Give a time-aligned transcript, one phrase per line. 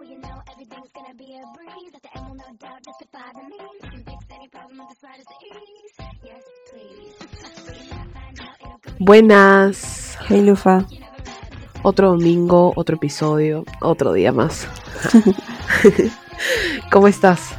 [0.00, 1.92] Well, you know everything's gonna be a breeze.
[1.94, 3.82] At the end, will no doubt justify the means.
[3.84, 5.92] We can fix any problem with the slightest ease.
[6.24, 7.12] Yes, please.
[8.14, 10.16] Find out it'll go Buenas.
[10.26, 10.86] Hey Lufa,
[11.82, 14.66] Otro domingo, otro episodio, otro día más.
[16.92, 17.50] ¿Cómo estás?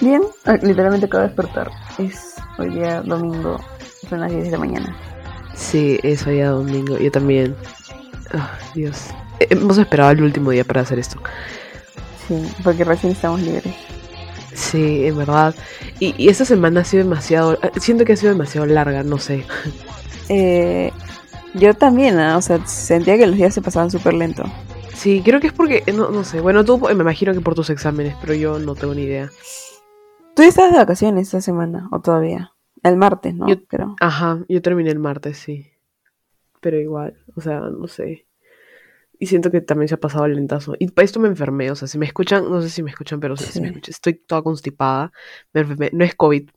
[0.00, 1.70] bien, Ah, literalmente acabo de despertar.
[1.98, 3.58] Es hoy día domingo,
[4.08, 4.96] son las 10 de la mañana.
[5.56, 6.96] Sí, es hoy día domingo.
[6.96, 7.56] Yo también.
[8.32, 9.06] Ah, Dios.
[9.40, 11.20] Eh, Hemos esperado el último día para hacer esto.
[12.28, 13.74] Sí, porque recién estamos libres.
[14.54, 15.54] Sí, en verdad.
[15.98, 17.54] Y, y esta semana ha sido demasiado.
[17.62, 19.44] eh, Siento que ha sido demasiado larga, no sé.
[20.28, 20.92] Eh,
[21.54, 24.44] yo también, ah, o sea, sentía que los días se pasaban súper lento.
[24.94, 25.82] Sí, creo que es porque.
[25.86, 26.40] eh, No, no sé.
[26.40, 29.30] Bueno, tú eh, me imagino que por tus exámenes, pero yo no tengo ni idea.
[30.34, 32.52] ¿Tú estás de vacaciones esta semana o todavía?
[32.82, 33.48] El martes, ¿no?
[33.48, 33.96] Yo- Creo.
[34.00, 35.66] Ajá, yo terminé el martes, sí.
[36.60, 38.26] Pero igual, o sea, no sé.
[39.18, 40.74] Y siento que también se ha pasado lentazo.
[40.78, 43.18] Y para esto me enfermé, o sea, si me escuchan, no sé si me escuchan,
[43.20, 43.70] pero si- si me Sí.
[43.74, 45.12] escuchan, estoy toda constipada.
[45.52, 45.90] Me enfermé.
[45.92, 46.48] No es COVID,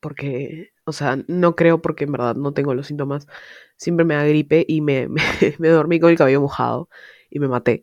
[0.00, 3.26] porque, o sea, no creo porque en verdad no tengo los síntomas.
[3.76, 5.22] Siempre me da gripe y me, me,
[5.58, 6.88] me dormí con el cabello mojado
[7.30, 7.82] y me maté.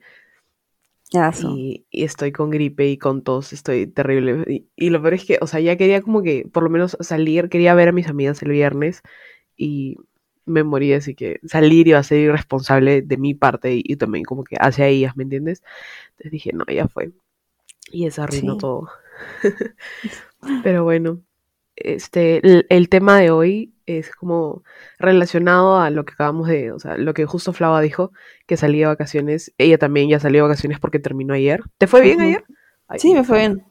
[1.55, 4.44] Y, y estoy con gripe y con tos, estoy terrible.
[4.47, 6.97] Y, y lo peor es que, o sea, ya quería como que por lo menos
[6.99, 9.01] salir, quería ver a mis amigas el viernes
[9.55, 9.95] y
[10.48, 14.26] me morí, así que salir iba a ser irresponsable de mi parte y, y también
[14.26, 15.64] como que hacia ellas, ¿me entiendes?
[16.12, 17.12] Entonces dije, no, ya fue.
[17.92, 18.58] Y eso arruinó Sí.
[18.58, 18.90] todo.
[20.64, 21.22] Pero bueno,
[21.75, 24.64] este, el, el tema de hoy es como
[25.00, 28.12] relacionado a lo que acabamos de, o sea, lo que justo Flava dijo,
[28.45, 29.53] que salía de vacaciones.
[29.58, 31.62] Ella también ya salió de vacaciones porque terminó ayer.
[31.78, 32.30] ¿Te fue bien Ujú.
[32.30, 32.44] ayer?
[32.88, 33.64] Ay, Sí, me fue bien.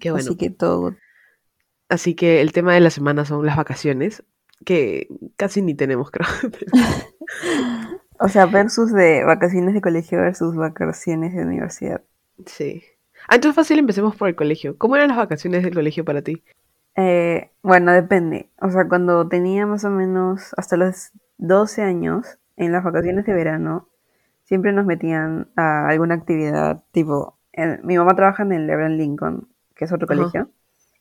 [0.00, 0.28] Qué bueno.
[0.28, 0.96] Así que todo.
[1.88, 4.22] Así que el tema de la semana son las vacaciones,
[4.64, 6.28] que casi ni tenemos, creo.
[8.18, 12.02] O sea, versus de vacaciones de colegio versus vacaciones de universidad.
[12.46, 12.82] sí.
[13.28, 14.76] Ah, entonces fácil, empecemos por el colegio.
[14.78, 16.42] ¿Cómo eran las vacaciones del colegio para ti?
[16.96, 18.50] Eh, bueno, depende.
[18.60, 23.32] O sea, cuando tenía más o menos hasta los 12 años, en las vacaciones de
[23.32, 23.88] verano,
[24.44, 29.48] siempre nos metían a alguna actividad, tipo, en- mi mamá trabaja en el Abraham Lincoln,
[29.74, 30.14] que es otro Ajá.
[30.16, 30.50] colegio.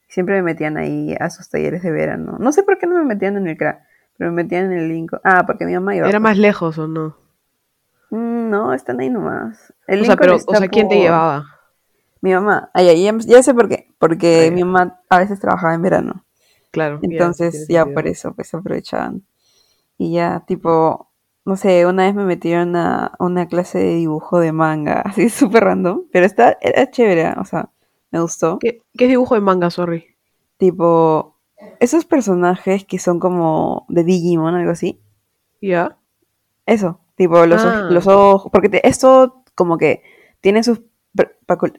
[0.10, 2.36] Siempre me metían ahí a sus talleres de verano.
[2.40, 3.86] No sé por qué no me metían en el CRA,
[4.18, 5.22] pero me metían en el Lincoln.
[5.24, 6.10] Ah, porque mi mamá iba.
[6.10, 7.16] ¿Era más lejos o no?
[8.10, 9.74] Mm, No, están ahí nomás.
[9.88, 11.46] El O sea, pero, o sea, ¿quién te llevaba?
[12.22, 12.70] Mi mamá.
[12.74, 13.88] Ay, ay, ya, ya sé por qué.
[14.00, 14.52] Porque ya.
[14.52, 16.26] mi mamá a veces trabajaba en verano.
[16.72, 17.00] Claro.
[17.02, 17.94] ya, Entonces, ya sentido.
[17.94, 19.24] por eso, pues aprovechaban.
[19.98, 21.12] Y ya, tipo,
[21.46, 25.64] no sé, una vez me metieron a una clase de dibujo de manga, así súper
[25.66, 27.70] random, pero está, era chévere, o sea,
[28.12, 28.60] me gustó.
[28.60, 30.06] ¿Qué, qué es dibujo de manga, sorry?
[30.58, 31.36] Tipo,
[31.80, 35.00] esos personajes que son como de Digimon, algo así.
[35.62, 35.98] ¿Ya?
[36.66, 37.88] Eso, tipo, los, Ah.
[37.90, 40.04] los ojos, porque te- esto como que
[40.42, 40.82] tiene sus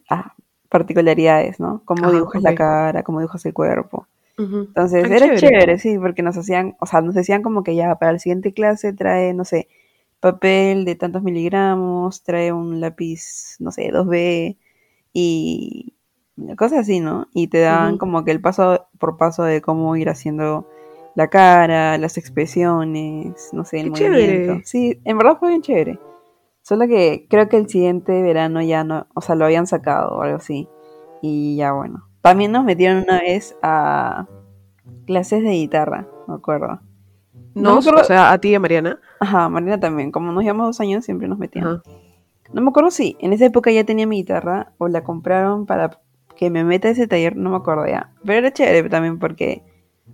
[0.09, 0.35] ah,
[0.69, 1.83] particularidades, ¿no?
[1.85, 4.07] Cómo Ajá, dibujas la cara, cómo dibujas el cuerpo.
[4.39, 5.37] Entonces, Ah, era chévere.
[5.39, 5.79] chévere.
[5.79, 8.93] sí, porque nos hacían, o sea, nos decían como que ya para la siguiente clase
[8.95, 9.69] trae, no sé,
[10.19, 14.57] papel de tantos miligramos, trae un lápiz, no sé, 2B
[15.13, 15.95] y
[16.57, 17.27] cosas así, ¿no?
[17.35, 17.99] Y te dan Ujú.
[17.99, 20.67] como que el paso por paso de cómo ir haciendo
[21.15, 24.19] la cara, las expresiones, no sé, el Qué movimiento.
[24.25, 24.65] chévere.
[24.65, 25.99] Sí, en verdad fue bien chévere.
[26.63, 30.23] Solo que creo que el siguiente verano ya no, o sea, lo habían sacado o
[30.23, 30.69] algo así.
[31.23, 32.07] Y ya bueno.
[32.23, 34.27] También nos metieron una vez a
[35.07, 36.81] clases de guitarra, me acuerdo.
[37.55, 39.01] No No, me acuerdo- o sea, a ti y a Mariana.
[39.21, 40.13] Ajá, Marina también.
[40.13, 41.67] Como nos llevamos dos años, siempre nos metían.
[41.67, 41.83] Ajá.
[42.53, 46.01] No me acuerdo si en esa época ya tenía mi guitarra o la compraron para
[46.41, 48.13] que me meta a ese taller, no me acuerdo ya.
[48.25, 49.63] Pero era chévere también porque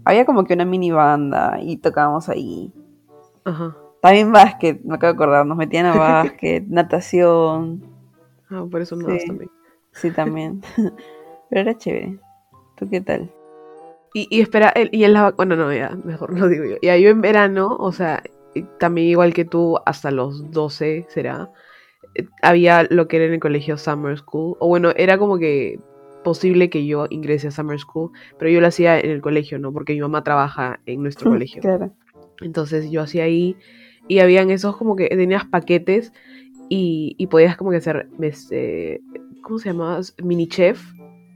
[0.04, 2.72] había como que una mini banda y tocábamos ahí.
[3.44, 3.76] Ajá.
[4.02, 7.82] También básquet, me acabo de acordar, nos metían a básquet, natación,
[8.50, 9.26] Ah, por eso no Sí.
[9.26, 9.50] también.
[9.92, 10.62] sí también.
[11.48, 12.18] Pero era chévere.
[12.76, 13.30] ¿Tú qué tal?
[14.12, 15.30] Y, y espera, el- y en la...
[15.30, 16.76] Bueno, no, ya, mejor lo digo yo.
[16.82, 18.22] Ya yo en verano, o sea,
[18.78, 21.50] también igual que tú, hasta los 12 será,
[22.16, 24.56] eh, había lo que era en el colegio Summer School.
[24.60, 25.78] O bueno, era como que
[26.26, 29.72] posible que yo ingrese a Summer School, pero yo lo hacía en el colegio, ¿no?
[29.72, 31.62] Porque mi mamá trabaja en nuestro colegio.
[31.62, 31.92] Claro.
[32.40, 33.54] Entonces yo hacía ahí
[34.08, 36.12] y habían esos como que tenías paquetes
[36.68, 39.00] y, y podías como que hacer, este,
[39.40, 40.00] ¿cómo se llamaba?
[40.20, 40.82] Mini chef,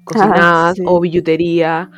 [0.02, 0.82] cocinadas sí.
[0.84, 1.88] o billutería.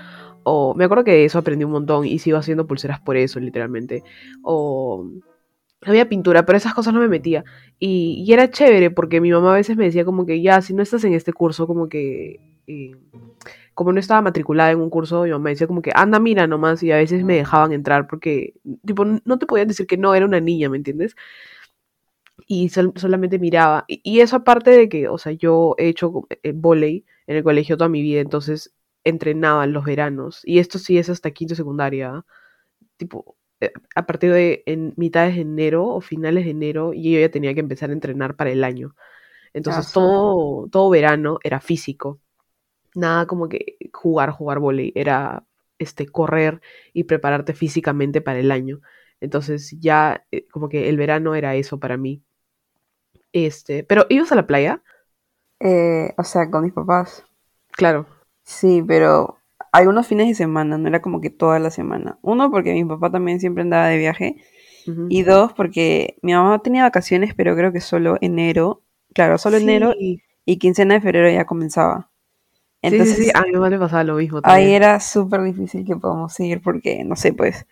[0.42, 3.40] O me acuerdo que de eso aprendí un montón y sigo haciendo pulseras por eso,
[3.40, 4.02] literalmente.
[4.42, 5.08] O
[5.86, 7.42] había pintura, pero esas cosas no me metía.
[7.78, 10.74] Y, y era chévere porque mi mamá a veces me decía como que ya, si
[10.74, 12.51] no estás en este curso, como que...
[12.66, 12.92] eh,
[13.74, 16.82] como no estaba matriculada en un curso, mi mamá decía como que anda, mira nomás,
[16.82, 18.54] y a veces me dejaban entrar porque,
[18.86, 21.16] tipo, no te podían decir que no, era una niña, ¿me entiendes?
[22.46, 23.84] y sol- solamente miraba.
[23.88, 27.44] Y, y eso aparte de que, o sea, yo he hecho eh, vóley en el
[27.44, 28.74] colegio toda mi vida, entonces
[29.04, 30.40] entrenaba en los veranos.
[30.44, 32.10] Y esto sí es hasta quinto secundaria.
[32.16, 32.26] ¿ah?
[32.98, 37.20] Tipo, eh, a partir de en mitades de enero o finales de enero, y yo
[37.20, 38.94] ya tenía que empezar a entrenar para el año.
[39.54, 42.20] Entonces todo, todo verano era físico.
[42.94, 44.92] Nada como que jugar, jugar vóley.
[44.94, 45.44] Era
[45.78, 46.60] este, correr
[46.92, 48.80] y prepararte físicamente para el año.
[49.20, 52.22] Entonces ya eh, como que el verano era eso para mí.
[53.32, 54.82] Este, pero ¿ibas a la playa?
[55.60, 57.24] Eh, o sea, con mis papás.
[57.70, 58.06] Claro.
[58.42, 59.38] Sí, pero
[59.70, 62.18] algunos fines de semana, no era como que toda la semana.
[62.22, 64.36] Uno, porque mi papá también siempre andaba de viaje.
[65.08, 68.82] Y dos, porque mi mamá tenía vacaciones, pero creo que solo enero.
[69.14, 70.20] Claro, solo enero Sí.
[70.44, 72.10] y quincena de febrero ya comenzaba.
[72.82, 75.84] Sí, sí, Entonces, sí, a mi mamá le pasaba lo mismo ahí era súper difícil
[75.84, 77.66] que podamos ir porque, no sé, pues,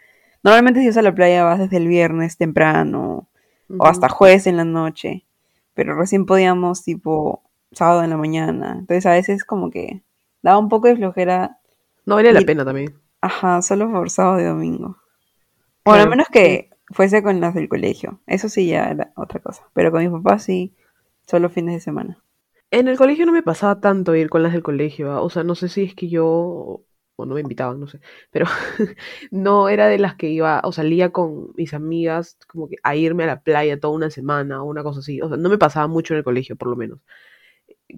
[0.45, 3.27] normalmente si vas a la playa vas desde el viernes temprano
[3.77, 5.25] o hasta jueves en la noche,
[5.75, 7.43] pero recién podíamos tipo
[7.73, 8.77] sábado en la mañana.
[8.79, 10.03] Entonces a veces como que
[10.43, 11.59] daba un poco de flojera
[12.07, 12.95] No valía la pena también.
[13.21, 14.97] ajá, solo por sábado y domingo.
[15.85, 18.21] Bueno, a Claro, menos que fuese con las del colegio.
[18.27, 19.63] Eso sí ya era otra cosa.
[19.75, 20.75] Pero con mis papás sí,
[21.27, 22.19] solo fines de semana.
[22.73, 25.23] En el colegio no me pasaba tanto ir con las del colegio, ¿ah?
[25.23, 26.85] O sea, no sé si es que yo,
[27.17, 28.01] o no me invitaban, no sé,
[28.31, 28.47] pero
[29.33, 33.25] no era de las que iba, o salía con mis amigas como que a irme
[33.25, 35.21] a la playa toda una semana o una cosa así.
[35.21, 37.01] O sea, no me pasaba mucho en el colegio, por lo menos.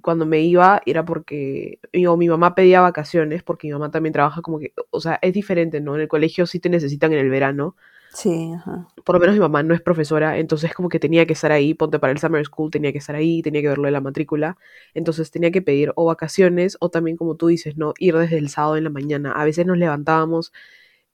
[0.03, 1.79] Cuando me iba era porque
[2.09, 5.35] o mi mamá pedía vacaciones, porque mi mamá también trabaja como que, o sea, es
[5.35, 5.95] diferente, ¿no?
[5.95, 7.77] En el colegio sí te necesitan en el verano,
[8.15, 8.89] Sí, ajá.
[9.05, 11.73] por lo menos mi mamá no es profesora, entonces como que tenía que estar ahí,
[11.73, 14.59] ponte para el summer school, tenía que estar ahí, tenía que verlo de la matrícula,
[14.93, 17.95] entonces tenía que pedir o vacaciones o también como tú dices, ¿no?
[17.99, 19.33] Ir desde el sábado en la mañana.
[19.33, 20.53] A veces nos levantábamos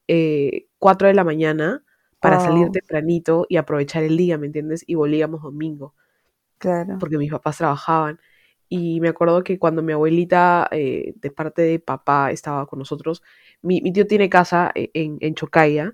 [0.07, 1.83] eh, 4 de la mañana
[2.19, 4.83] para salir Wow, tempranito y aprovechar el día, ¿me entiendes?
[4.87, 5.95] Y volvíamos domingo,
[6.57, 6.97] claro.
[6.99, 8.19] porque mis papás trabajaban.
[8.69, 13.23] Y me acuerdo que cuando mi abuelita, eh, de parte de papá, estaba con nosotros,
[13.61, 15.93] mi, mi tío tiene casa eh, en, en Chocaya,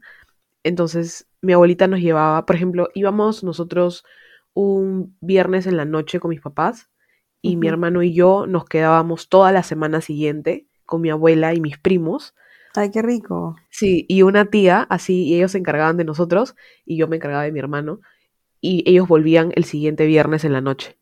[0.65, 4.03] entonces, mi abuelita nos llevaba, por ejemplo, íbamos nosotros
[4.55, 6.89] un viernes en la noche con mis papás
[7.41, 11.61] y mi hermano y yo nos quedábamos toda la semana siguiente con mi abuela y
[11.61, 12.33] mis primos.
[12.75, 13.55] Ay, qué rico.
[13.69, 17.43] Sí, y una tía, así, y ellos se encargaban de nosotros y yo me encargaba
[17.43, 18.01] de mi hermano
[18.59, 20.97] y ellos volvían el siguiente viernes en la noche.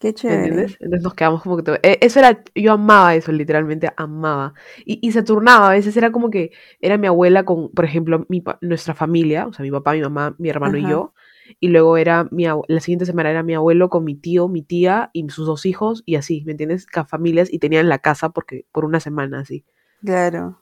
[0.00, 0.36] Qué ¿Me chévere.
[0.36, 0.76] entiendes?
[0.80, 1.62] Entonces nos quedamos como que...
[1.64, 2.42] todo- e- Eso era...
[2.54, 4.54] Yo amaba eso, literalmente amaba.
[4.84, 8.24] Y, y se turnaba, a veces era como que era mi abuela con, por ejemplo,
[8.28, 10.90] mi, nuestra familia, o sea, mi papá, mi mamá, mi hermano y Ajá.
[10.90, 11.14] yo.
[11.60, 12.46] Y luego era mi...
[12.68, 16.02] La siguiente semana era mi abuelo con mi tío, mi tía y sus dos hijos
[16.06, 16.86] y así, ¿me entiendes?
[17.08, 19.64] Familias y tenían la casa porque por una semana así.
[20.04, 20.58] Claro.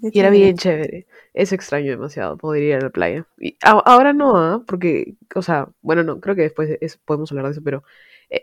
[0.00, 1.06] Qué Y era bien chévere.
[1.32, 3.26] Eso extraño demasiado, poder ir a la playa.
[3.38, 4.62] Y a- ahora no, ¿ah?
[4.66, 7.82] Porque, o sea, bueno, no, creo que después es- podemos hablar de eso, pero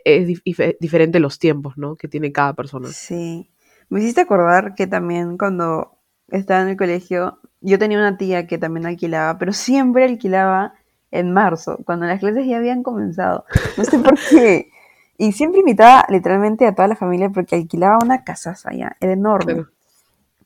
[0.04, 1.96] es dif- dife- diferente los tiempos, ¿no?
[1.96, 2.88] Que tiene cada persona.
[2.88, 3.50] Sí.
[3.88, 5.98] Me hiciste acordar que también cuando
[6.28, 10.74] estaba en el colegio, yo tenía una tía que también alquilaba, pero siempre alquilaba
[11.10, 13.44] en marzo, cuando las clases ya habían comenzado.
[13.76, 14.70] No sé por qué.
[15.18, 19.54] Y siempre invitaba literalmente a toda la familia porque alquilaba una casa allá, era enorme.
[19.54, 19.68] Claro.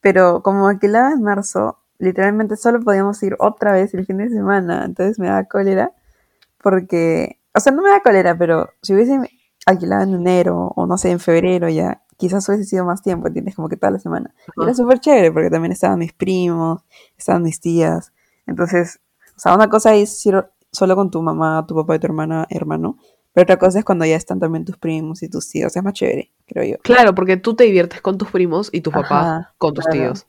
[0.01, 4.85] Pero como alquilaba en marzo, literalmente solo podíamos ir otra vez el fin de semana.
[4.87, 5.93] Entonces me daba cólera
[6.63, 9.19] porque, o sea, no me da cólera, pero si hubiese
[9.67, 13.55] alquilado en enero o no sé, en febrero ya, quizás hubiese sido más tiempo, ¿entiendes?
[13.55, 14.35] Como que toda la semana.
[14.61, 16.83] Era súper chévere porque también estaban mis primos,
[17.17, 18.13] estaban mis tías.
[18.47, 19.01] Entonces,
[19.37, 22.47] o sea, una cosa es ir solo con tu mamá, tu papá y tu hermana,
[22.51, 22.99] hermano.
[23.33, 25.75] Pero otra cosa es cuando ya están también tus primos y tus tíos.
[25.77, 26.77] Es más chévere, creo yo.
[26.83, 30.01] Claro, porque tú te diviertes con tus primos y tus papás Ajá, con tus claro.
[30.01, 30.27] tíos.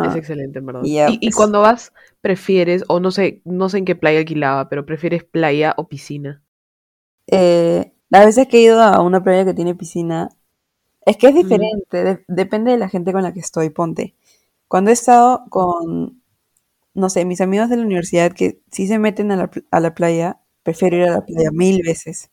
[0.00, 0.90] Es excelente, en verdad.
[1.04, 4.18] Y Y, y pues, cuando vas, prefieres, o no sé, no sé en qué playa
[4.20, 6.42] alquilaba, pero prefieres playa o piscina.
[7.28, 10.30] eh, las veces que he ido a una playa que tiene piscina,
[11.06, 14.16] es que es diferente, de- depende de la gente con la que estoy, ponte.
[14.68, 16.22] Cuando he estado con,
[16.94, 19.94] no sé, mis amigos de la universidad que sí se meten a la, a la
[19.94, 22.30] playa, prefiero ir a la playa mil veces.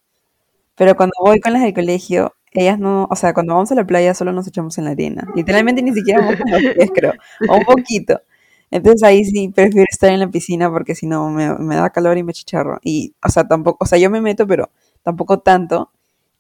[0.76, 3.86] Pero cuando voy con las del colegio, ellas no, o sea, cuando vamos a la
[3.86, 5.28] playa solo nos echamos en la arena.
[5.36, 7.14] Literalmente ni siquiera mojan los pies, creo,
[7.48, 8.22] o un poquito.
[8.72, 12.18] Entonces ahí sí prefiero estar en la piscina porque si no me, me da calor
[12.18, 12.80] y me chicharro.
[12.84, 14.72] Y, o sea, tampoco, o sea, yo me meto, pero
[15.04, 15.92] tampoco tanto.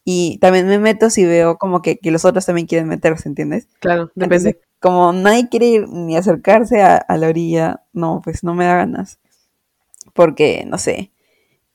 [0.05, 3.67] Y también me meto si veo como que, que los otros también quieren meterse, ¿entiendes?
[3.79, 4.60] Claro, Entonces, depende.
[4.79, 8.75] como nadie quiere ir ni acercarse a, a la orilla, no, pues no me da
[8.77, 9.20] ganas.
[10.13, 11.12] Porque, no sé.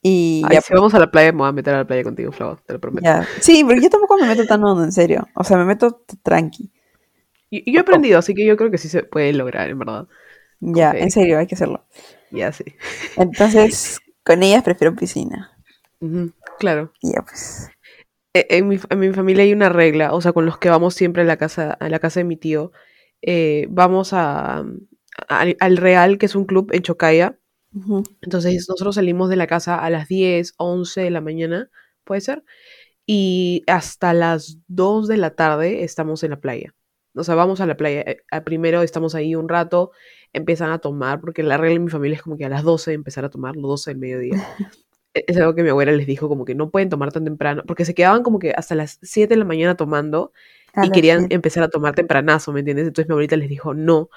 [0.03, 2.05] Y Ay, ya, si vamos a la playa, me voy a meter a la playa
[2.05, 3.07] contigo, Flava, te lo prometo.
[3.07, 3.27] ya.
[3.41, 5.29] Sí, porque yo tampoco me meto tan hondo, en serio.
[5.35, 6.71] O sea, me meto tranqui.
[7.51, 9.79] Y, y yo he aprendido, así que yo creo que sí se puede lograr, en
[9.79, 10.07] verdad.
[10.61, 11.85] Ya, en serio, hay que hacerlo.
[12.31, 12.65] Ya sí.
[13.17, 15.51] Entonces, con ellas prefiero piscina.
[16.59, 16.93] Claro.
[17.03, 17.69] Ya pues.
[18.35, 20.95] E- En mi, en mi familia hay una regla, o sea, con los que vamos
[20.95, 22.73] siempre a la casa, a la casa de mi tío,
[23.23, 24.65] eh, vamos a,
[25.29, 27.39] al Real, que es un club en Chocaya.
[28.21, 31.71] Entonces nosotros salimos de la casa a las 10, 11 de la mañana,
[32.05, 32.45] puede ser,
[33.07, 36.75] y hasta las 2 de la tarde estamos en la playa.
[37.15, 38.03] O sea, vamos a la playa.
[38.03, 39.93] eh, Primero estamos ahí un rato,
[40.33, 42.93] empiezan a tomar, porque la regla en mi familia es como que a las 12
[42.93, 44.41] empezar a tomar, los 12 del mediodía.
[45.15, 47.63] E- Es algo que mi abuela les dijo, como que no pueden tomar tan temprano,
[47.67, 50.33] porque se quedaban como que hasta las 7 de la mañana tomando
[50.75, 51.35] A y querían siete.
[51.35, 52.87] empezar a tomar tempranazo, ¿me entiendes?
[52.89, 54.11] Entonces mi abuelita les dijo, no,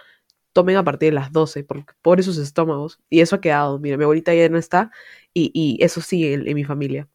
[0.54, 3.00] tomen a partir de las 12, porque por sus estómagos.
[3.10, 4.92] Y eso ha quedado, mira, mi abuelita ya no está
[5.34, 7.08] y, y eso sigue en, en mi familia.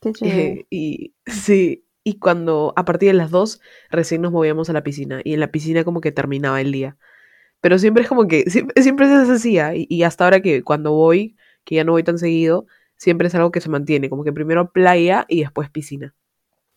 [0.00, 0.12] Qué.
[0.22, 4.82] Eh, y sí, y cuando a partir de las 2 recién nos movíamos a la
[4.82, 6.96] piscina y en la piscina como que terminaba el día.
[7.60, 9.74] Pero siempre es como que, siempre, siempre así, ¿ah?
[9.74, 12.66] y, y hasta ahora que cuando voy, que ya no voy tan seguido,
[12.96, 16.14] siempre es algo que se mantiene, como que primero playa y después piscina.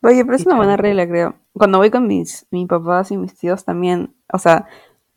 [0.01, 1.35] Oye, pero es una buena regla, creo.
[1.53, 4.65] Cuando voy con mis, mis papás y mis tíos también, o sea,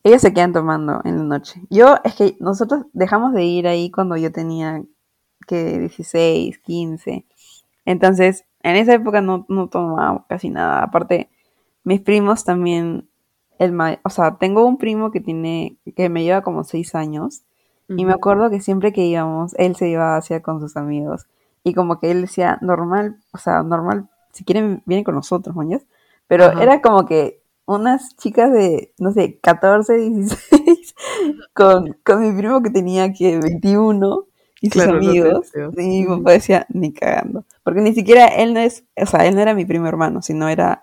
[0.04, 1.62] ellos se quedan tomando en la noche.
[1.70, 4.82] Yo, es que nosotros dejamos de ir ahí cuando yo tenía,
[5.46, 7.26] que 16, 15.
[7.84, 10.82] Entonces, en esa época no, no tomaba casi nada.
[10.82, 11.30] Aparte,
[11.84, 13.08] mis primos también,
[13.58, 17.42] el o sea, tengo un primo que tiene, que me lleva como 6 años.
[17.88, 21.26] Y me acuerdo que siempre que íbamos, él se iba hacia con sus amigos.
[21.62, 25.84] Y como que él decía, normal, o sea, normal, si quieren, vienen con nosotros, moñas.
[26.26, 26.62] Pero Ajá.
[26.62, 30.94] era como que unas chicas de, no sé, 14, 16,
[31.54, 34.26] con, con mi primo que tenía que 21
[34.60, 35.50] y sus Claro, amigos.
[35.76, 37.44] Y mi papá decía, ni cagando.
[37.64, 40.48] Porque ni siquiera él no es, o sea, él no era mi primo hermano, sino
[40.48, 40.82] era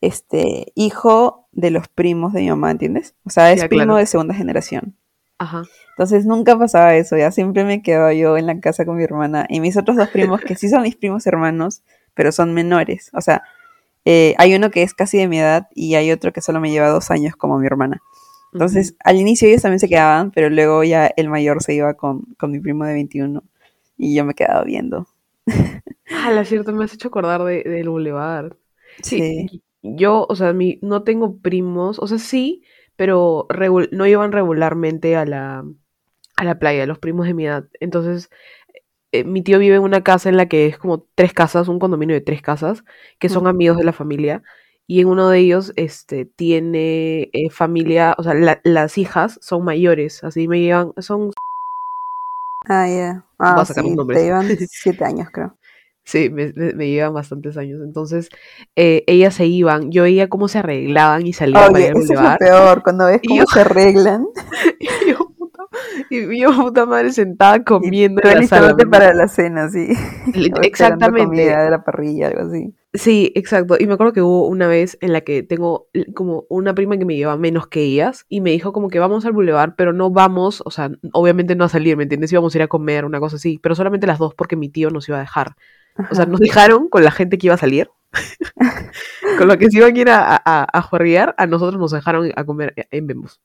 [0.00, 3.14] este hijo de los primos de mi mamá, ¿entiendes?
[3.24, 3.96] O sea, es Ya, primo claro.
[3.98, 4.96] de segunda generación.
[5.38, 5.62] Ajá.
[5.90, 9.46] Entonces nunca pasaba eso, ya siempre me quedaba yo en la casa con mi hermana
[9.48, 11.82] y mis otros dos primos, que sí son mis primos hermanos,
[12.14, 13.10] pero son menores.
[13.12, 13.42] O sea,
[14.04, 16.70] eh, hay uno que es casi de mi edad y hay otro que solo me
[16.70, 18.02] lleva dos años como mi hermana.
[18.52, 22.22] Entonces, al inicio ellos también se quedaban, pero luego ya el mayor se iba con,
[22.38, 23.44] con mi primo de 21
[23.96, 25.06] y yo me quedaba viendo.
[26.10, 28.56] Ah, la cierto, me has hecho acordar de, del Boulevard.
[29.02, 29.62] Sí, Sí.
[29.82, 32.62] yo, o sea, mi, no tengo primos, o sea, sí,
[32.96, 33.46] pero
[33.92, 35.64] no iban regularmente a la,
[36.36, 37.68] a la playa, los primos de mi edad.
[37.80, 38.30] Entonces,
[39.12, 41.78] eh, mi tío vive en una casa en la que es como tres casas, un
[41.78, 42.84] condominio de tres casas,
[43.18, 44.42] que son amigos de la familia.
[44.86, 49.64] Y en uno de ellos, este, tiene eh, familia, o sea, la- las hijas son
[49.64, 51.30] mayores, así me llevan, son,
[52.68, 53.24] Ah, ya.
[53.38, 54.18] voy Ah, a sacar sí, nombres.
[54.18, 55.56] te llevan siete años, creo.
[56.04, 57.80] Sí, me, me- llevan bastantes años.
[57.84, 58.28] Entonces,
[58.76, 62.02] eh, ellas se iban, yo veía cómo se arreglaban y salían para Oye, ir al
[62.02, 64.26] eso es lo peor, cuando ves cómo yo- se arreglan
[66.10, 68.38] Y yo, puta, madre, sentada comiendo en la sala.
[68.38, 69.88] alistándote ¿me para la cena, sí.
[70.62, 71.26] Exactamente.
[71.26, 72.74] comida de la parrilla, algo así.
[72.94, 73.76] Sí, exacto.
[73.78, 77.06] Y me acuerdo que hubo una vez en la que tengo como una prima que
[77.06, 80.10] me lleva menos que ellas y me dijo como que vamos al boulevard, pero no
[80.10, 82.32] vamos, o sea, obviamente no a salir, ¿me entiendes?
[82.32, 84.90] Íbamos a ir a comer, una cosa así, pero solamente las dos porque mi tío
[84.90, 85.56] nos iba a dejar.
[86.10, 87.90] O sea, nos dejaron con la gente que iba a salir.
[89.38, 92.44] con lo que se iban a ir a, a, a a nosotros nos dejaron a
[92.44, 93.40] comer en Bembos.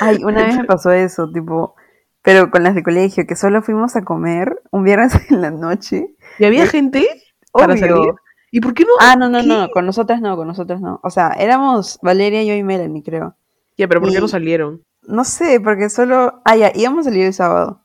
[0.00, 1.74] Ay, una vez me pasó eso, tipo,
[2.22, 6.14] pero con las de colegio, que solo fuimos a comer un viernes en la noche.
[6.38, 7.06] ¿Y había Eh, gente
[7.52, 7.86] para Obvio.
[7.86, 8.14] salir?
[8.50, 8.90] ¿Y por qué no?
[9.00, 11.00] Ah, no, no, no, con nosotras no, con nosotras no.
[11.02, 13.34] O sea, éramos Valeria, yo y Melanie, creo.
[13.76, 14.82] Ya, pero ¿por qué no salieron?
[15.02, 16.40] No sé, porque solo.
[16.44, 17.82] Ah, ya, íbamos a salir el sábado.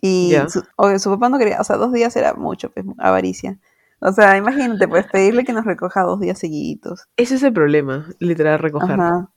[0.00, 0.48] Y Ya.
[0.48, 3.58] su, obvio, su papá no quería, o sea, dos días era mucho, pues, avaricia.
[4.00, 7.06] O sea, imagínate, pues, pedirle que nos recoja dos días seguiditos.
[7.16, 9.00] Ese es el problema, literal, recoger.
[9.00, 9.30] Ajá.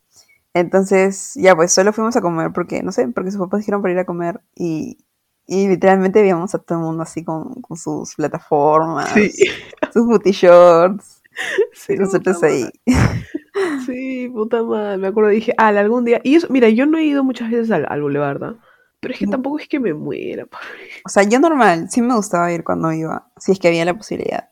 [0.60, 3.94] Entonces, ya, pues, solo fuimos a comer porque, no sé, porque sus papás dijeron para
[3.94, 4.98] ir a comer y,
[5.46, 9.32] y literalmente veíamos a todo el mundo así con, con sus plataformas, Sí.
[9.94, 11.22] sus booty shorts,
[11.74, 12.66] Sí, y nosotros ahí.
[13.86, 14.98] Sí, puta madre.
[14.98, 16.22] Me acuerdo, dije, ah, algún día.
[16.24, 18.60] Y eso, mira, yo no he ido muchas veces al, al Boulevard, ¿no?
[19.00, 20.48] Pero es que tampoco es que me muera.
[21.06, 23.96] O sea, yo normal, sí me gustaba ir cuando iba, si es que había la
[23.96, 24.50] posibilidad.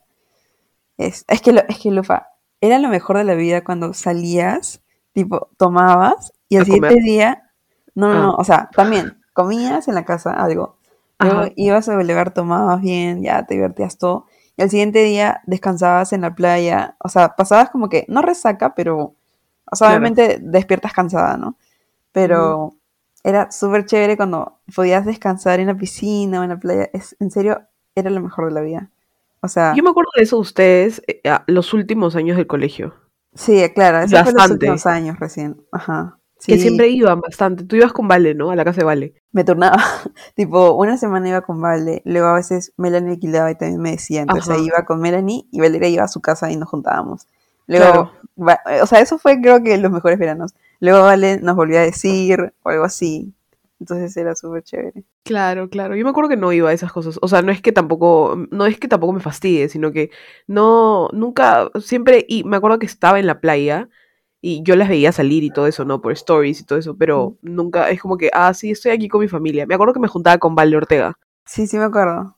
[0.96, 2.28] Es, es que, lo, es que, Lufa,
[2.60, 4.82] era lo mejor de la vida cuando salías,
[5.16, 7.02] tipo, tomabas y A siguiente comer.
[7.02, 7.50] día,
[7.94, 8.22] no, no, Ah.
[8.26, 10.76] no, o sea, también comías en la casa algo,
[11.18, 11.52] luego Ajá.
[11.56, 14.26] ibas a Boulevard, tomabas bien, ya te divertías todo,
[14.58, 18.74] y al siguiente día descansabas en la playa, o sea, pasabas como que, no resaca,
[18.74, 19.14] pero,
[19.72, 19.92] o sea, Claro.
[20.00, 21.56] obviamente despiertas cansada, ¿no?
[22.12, 22.74] Pero
[23.24, 27.30] era súper chévere cuando podías descansar en la piscina o en la playa, es, en
[27.30, 27.62] serio,
[27.94, 28.90] era lo mejor de la vida.
[29.40, 32.94] O sea, Yo me acuerdo de eso de ustedes eh, los últimos años del colegio.
[33.36, 34.52] Sí, claro, eso fue los Bastante.
[34.54, 36.18] últimos años recién, ajá.
[36.44, 36.60] Que Sí.
[36.62, 37.64] siempre iban bastante.
[37.64, 38.50] Tú ibas con Vale, ¿no?
[38.50, 39.14] A la casa de Vale.
[39.32, 39.76] Me turnaba.
[40.36, 44.20] tipo, una semana iba con Vale, luego a veces Melanie alquilaba y también me decía.
[44.22, 44.58] Entonces Ajá.
[44.58, 47.26] ahí iba con Melanie y Valeria iba a su casa y nos juntábamos.
[47.66, 48.12] Luego, Claro.
[48.38, 50.54] va- o sea, eso fue creo que los mejores veranos.
[50.78, 53.34] Luego Vale nos volvió a decir o algo así.
[53.78, 55.04] Entonces era súper chévere.
[55.24, 55.96] Claro, claro.
[55.96, 57.18] Yo me acuerdo que no iba a esas cosas.
[57.20, 60.10] O sea, no es que tampoco, no es que tampoco me fastidie, sino que
[60.46, 63.88] no, nunca, siempre, y me acuerdo que estaba en la playa
[64.40, 66.00] y yo las veía salir y todo eso, ¿no?
[66.00, 69.20] Por stories y todo eso, pero nunca, es como que, ah, sí, estoy aquí con
[69.20, 69.66] mi familia.
[69.66, 71.18] Me acuerdo que me juntaba con Vale Ortega.
[71.44, 72.36] Sí, sí me acuerdo.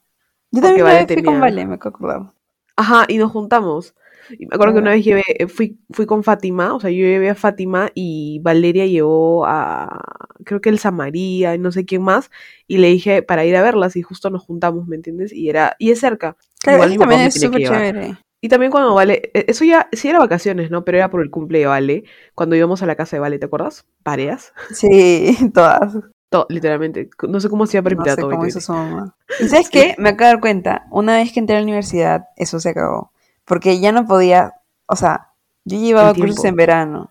[0.50, 2.32] Yo Porque también Vale fui con tenía- Vale, me acordaba.
[2.76, 3.94] Ajá, y nos juntamos.
[4.30, 6.98] Y me acuerdo que una vez llevé, eh, fui, fui con Fátima, o sea, yo
[7.04, 10.00] llevé a Fátima y Valeria llevó a,
[10.44, 12.30] creo que Elsa María y no sé quién más,
[12.66, 15.32] y le dije para ir a verlas y justo nos juntamos, ¿me entiendes?
[15.32, 16.36] Y era, y es cerca.
[16.60, 18.16] Claro, Igual también es súper chévere.
[18.40, 20.84] Y también cuando Vale, eh, eso ya, sí era vacaciones, ¿no?
[20.84, 22.04] Pero era por el cumple de Vale,
[22.34, 23.84] cuando íbamos a la casa de Vale, ¿te acuerdas?
[24.04, 24.52] Varias.
[24.72, 25.94] Sí, todas.
[26.30, 27.08] To- literalmente.
[27.28, 28.30] No sé cómo hacía para No invitar sé a todo.
[28.32, 28.66] cómo y hizo todo.
[28.66, 29.16] su mamá.
[29.40, 29.94] ¿Y sabes qué?
[29.98, 30.86] Me acabo de dar cuenta.
[30.90, 33.12] Una vez que entré a la universidad, eso se acabó.
[33.48, 34.54] Porque ya no podía,
[34.86, 35.32] o sea,
[35.64, 37.10] yo llevaba cursos en verano,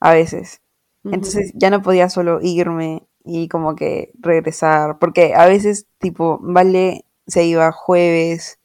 [0.00, 0.60] a veces.
[1.04, 4.98] Entonces ya no podía solo irme y como que regresar.
[4.98, 8.58] Porque a veces, tipo, Vale se iba jueves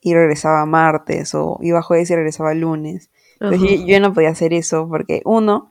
[0.00, 3.10] y regresaba martes, o iba jueves y regresaba lunes.
[3.40, 5.70] Entonces yo, yo no podía hacer eso porque, uno,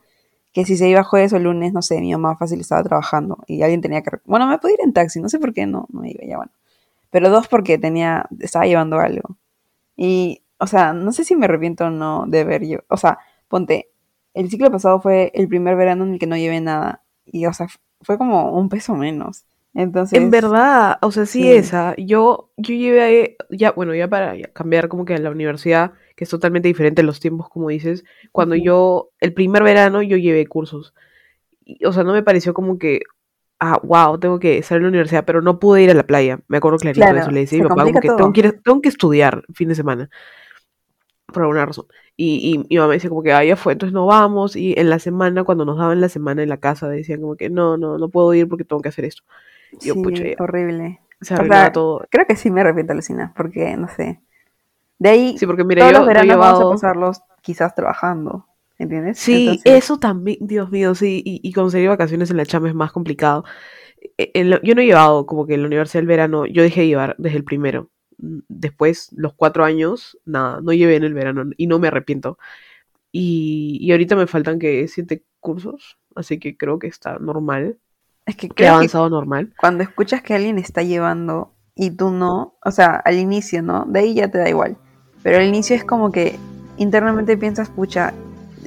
[0.52, 3.64] que si se iba jueves o lunes, no sé, mi mamá fácil estaba trabajando y
[3.64, 4.12] alguien tenía que...
[4.26, 6.52] Bueno, me podía ir en taxi, no sé por qué no, no iba, ya bueno.
[7.10, 9.38] Pero dos, porque tenía, estaba llevando algo.
[9.96, 13.20] Y, o sea, no sé si me arrepiento o no de haber yo, o sea,
[13.50, 13.90] ponte,
[14.34, 17.54] el ciclo pasado fue el primer verano en el que no llevé nada y, o
[17.54, 17.68] sea,
[18.02, 19.46] fue como un peso menos.
[19.76, 21.54] Entonces, En verdad, o sea, sí, sí.
[21.54, 21.96] esa.
[21.98, 26.30] Yo, yo llevé, ya, bueno, ya para cambiar como que a la universidad, que es
[26.30, 30.94] totalmente diferente a los tiempos, como dices, cuando yo, el primer verano yo llevé cursos.
[31.66, 33.02] Y, o sea, no me pareció como que,
[33.60, 36.40] ah, wow, tengo que estar en la universidad, pero no pude ir a la playa.
[36.48, 37.32] Me acuerdo clarito de Claro, eso.
[37.32, 39.76] Le decía a mi papá como que tengo que, ir- tengo que estudiar fin de
[39.76, 40.10] semana,
[41.28, 41.88] por alguna razón.
[42.16, 44.56] Y, y mi mamá decía como que, ah, ya fue, entonces no vamos.
[44.56, 47.50] Y en la semana, cuando nos daban la semana en la casa, decían como que,
[47.50, 49.24] no, no, no puedo ir porque tengo que hacer esto.
[49.82, 50.38] Yo, sí, pucha, ya.
[50.38, 51.00] horrible.
[51.22, 52.08] Se O sea, todo.
[52.10, 54.22] creo que sí me arrepiento, Lucina, porque, no sé,
[55.00, 56.70] de ahí Sí, porque mira, todos yo, los yo he veranos vamos a llevado...
[56.70, 58.48] pasarlos quizás trabajando,
[58.80, 59.20] ¿entiendes?
[59.20, 62.76] Sí, Entonces, eso también, Dios mío, sí, y, y conseguir vacaciones en la chamba es
[62.76, 63.44] más complicado.
[64.18, 66.64] E- en lo- yo no he llevado como que en la universidad del verano, yo
[66.64, 67.92] dejé de llevar desde el primero.
[68.48, 72.38] Después, los cuatro años, nada, no llevé en el verano y no me arrepiento.
[73.12, 77.78] Y, y ahorita me faltan que siete cursos, así que creo que está normal,
[78.26, 79.54] es que que he creo que avanzado normal.
[79.58, 83.86] cuando escuchas que alguien está llevando y tú no, o sea, al inicio, ¿no?
[83.86, 84.78] De ahí ya te da igual.
[85.22, 86.38] Pero al inicio es como que
[86.78, 88.14] internamente piensas, pucha,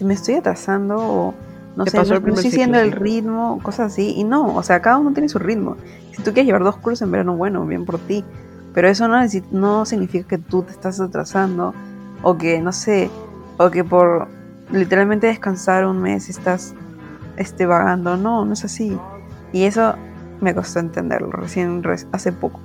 [0.02, 1.34] me estoy atrasando o
[1.76, 4.14] no sé, no, no estoy siguiendo el ritmo, cosas así.
[4.16, 5.76] Y no, o sea, cada uno tiene su ritmo.
[6.12, 8.24] Si tú quieres llevar dos cursos en verano, bueno, bien por ti.
[8.76, 9.16] Pero eso no,
[9.52, 11.72] no significa que tú te estás atrasando
[12.22, 13.08] o que, no sé,
[13.56, 14.28] o que por
[14.70, 16.74] literalmente descansar un mes estás
[17.38, 18.18] este, vagando.
[18.18, 18.98] No, no es así.
[19.50, 19.94] Y eso
[20.42, 22.60] me costó entenderlo recién hace poco.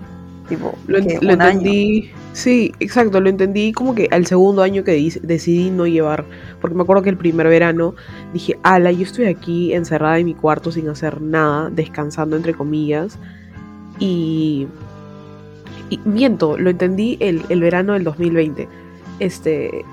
[0.49, 1.59] Tipo, Lo, en- que lo un año.
[1.59, 4.91] entendí, sí, exacto, lo entendí como que al segundo año que
[5.23, 6.25] decidí no llevar,
[6.59, 7.95] porque me acuerdo que el primer verano
[8.33, 13.17] dije, ala, yo estoy aquí encerrada en mi cuarto sin hacer nada, descansando entre comillas,
[13.97, 14.67] y,
[15.91, 18.67] y miento, lo entendí el, el verano del 2020,
[19.19, 19.85] este,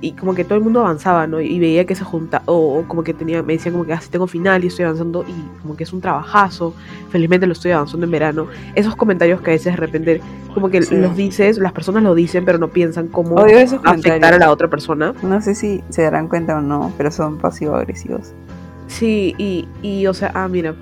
[0.00, 1.40] y como que todo el mundo avanzaba, ¿no?
[1.40, 4.10] Y veía que se junta, o, como que tenía, me decía como que, ah, sí
[4.10, 6.74] tengo final y estoy avanzando, y como que es un trabajazo,
[7.10, 10.20] felizmente lo estoy avanzando en verano, esos comentarios que a veces de repente
[10.54, 10.96] como que Sí.
[10.96, 14.50] los dices, las personas lo dicen, pero no piensan cómo Odio esos afectar a la
[14.52, 15.14] otra persona.
[15.22, 18.32] No sé si se darán cuenta o no, pero son pasivo-agresivos.
[18.86, 20.74] Sí, y, y o sea, ah, mira,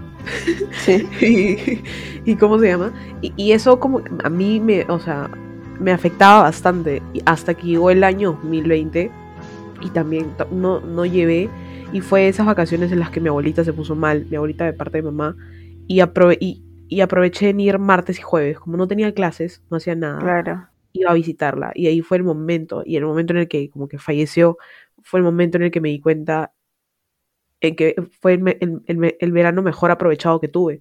[0.85, 1.07] Sí.
[2.25, 5.31] y, y cómo se llama, y, y eso como a mí me, o sea,
[5.81, 9.11] me afectaba bastante, hasta que llegó el año 2020
[9.83, 11.49] y también no, no llevé,
[11.93, 14.73] y fue esas vacaciones en las que mi abuelita se puso mal, mi abuelita de
[14.73, 15.37] parte de mamá,
[15.87, 19.77] y, aprove y, y aproveché en ir martes y jueves, como no tenía clases, no
[19.77, 20.19] hacía nada.
[20.19, 20.69] Claro.
[20.93, 23.87] iba a visitarla y ahí fue el momento y el momento en el que como
[23.87, 24.57] que falleció
[25.03, 26.53] fue el momento en el que me di cuenta
[27.69, 30.81] en que fue el, me- el- el el verano mejor aprovechado que tuve.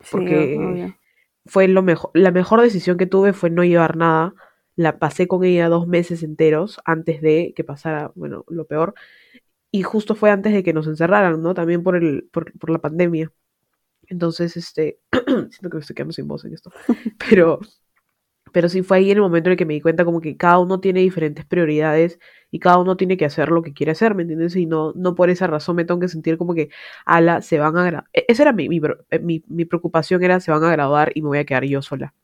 [0.00, 0.96] Sí, Porque- obvio.
[1.46, 4.34] fue lo mejor la mejor decisión que tuve fue no llevar nada.
[4.76, 8.94] La pasé con ella dos meses enteros antes de que pasara bueno lo peor.
[9.70, 12.78] Y justo fue antes de que nos encerraran no también por el por, por la
[12.78, 13.32] pandemia.
[14.08, 14.98] Entonces este
[15.50, 16.70] siento que me estoy quedando sin voz en esto.
[17.30, 17.60] Pero
[18.52, 20.36] Pero sí fue ahí en el momento en el que me di cuenta como que
[20.36, 22.18] cada uno tiene diferentes prioridades
[22.54, 24.54] y cada uno tiene que hacer lo que quiere hacer, ¿me entiendes?
[24.56, 26.70] Y no, no por esa razón me tengo que sentir como que,
[27.04, 28.04] ala, se van a graduar.
[28.12, 28.68] Esa era mi,
[29.10, 31.82] eh, mi- mi preocupación, era se van a graduar y me voy a quedar yo
[31.82, 32.14] sola.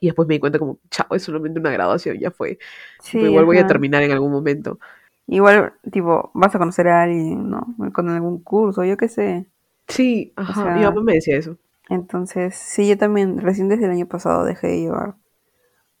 [0.00, 2.58] Y después me di cuenta como, chao, es solamente una graduación, ya fue.
[3.00, 4.78] Sí, igual voy a terminar en algún momento.
[5.26, 7.74] Igual, tipo, vas a conocer a alguien, ¿no?
[7.92, 9.46] Con algún curso, yo qué sé.
[9.88, 11.58] Sí, ajá, mi sea, mamá me decía eso.
[11.90, 15.16] Entonces, sí, yo también, recién desde el año pasado dejé de llevar.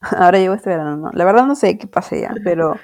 [0.00, 1.10] Ahora llevo este verano, ¿no?
[1.12, 2.76] La verdad no sé qué pase ya, pero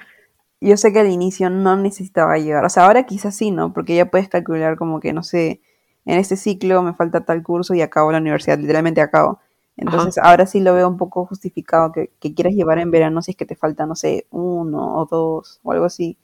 [0.69, 2.65] yo sé que al inicio no necesitaba llevar.
[2.65, 3.73] O sea, ahora quizás sí, ¿no?
[3.73, 5.61] Porque ya puedes calcular como que, no sé,
[6.07, 9.41] en este ciclo me falta tal curso y acabo la universidad, literalmente acabo.
[9.77, 13.33] Entonces, ahora sí lo veo un poco justificado que, que quieras llevar en verano si
[13.33, 16.17] es que te falta, no sé, uno o dos o algo así.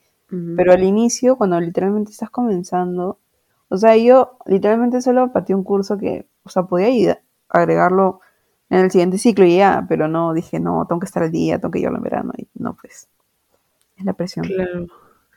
[0.55, 3.19] Pero al inicio, cuando literalmente estás comenzando,
[3.69, 8.21] o sea, yo literalmente solo pateé un curso que, o sea, podía ir- agregarlo
[8.69, 11.59] en el siguiente ciclo y ya, pero no dije, no, tengo que estar al día,
[11.59, 12.33] tengo que llevarlo en verano.
[12.37, 13.09] Y no, pues,
[14.01, 14.87] es la presión Claro.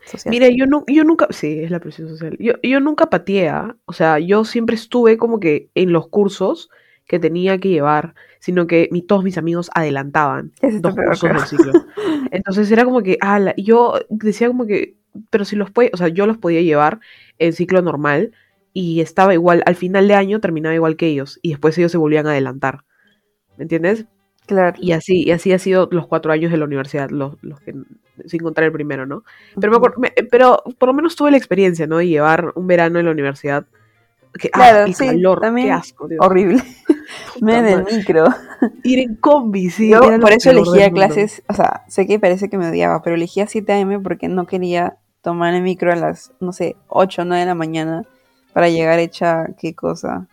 [0.05, 0.31] social.
[0.31, 2.35] Mira, yo, nu- yo nunca, sí, es la presión social.
[2.39, 3.75] Yo, yo nunca pateé, ¿ah?
[3.85, 6.69] o sea, yo siempre estuve como que en los cursos
[7.05, 11.45] que tenía que llevar, sino que mi, todos mis amigos adelantaban dos peor, cursos del
[11.45, 11.85] ciclo.
[12.31, 14.95] Entonces era como que, ah, la- yo decía como que,
[15.29, 16.99] pero si los puede, o sea, yo los podía llevar
[17.39, 18.31] en ciclo normal
[18.73, 21.97] y estaba igual, al final de año terminaba igual que ellos y después ellos se
[21.99, 22.85] volvían a adelantar.
[23.57, 24.05] ¿Me entiendes?
[24.45, 24.77] Claro.
[24.81, 27.73] Y así, y así ha sido los cuatro años de la universidad, los, los que,
[28.25, 29.23] sin contar el primero, ¿no?
[29.59, 31.97] Pero, me acuerdo- me- pero por lo menos tuve la experiencia, ¿no?
[31.97, 33.65] De llevar un verano en la universidad.
[34.37, 36.19] Que, ah, Claro, el sí, calor, también qué asco, Dios.
[36.25, 36.61] Horrible.
[37.41, 37.97] Me en el madre.
[37.97, 38.25] micro.
[38.83, 39.89] Ir en combi, sí.
[39.89, 43.15] Yo por eso elegía del clases, o sea, sé que parece que me odiaba, pero
[43.15, 47.25] elegía 7 AM porque no quería tomar el micro a las, no sé, 8 o
[47.25, 48.03] 9 de la mañana
[48.53, 50.27] para llegar hecha, qué cosa,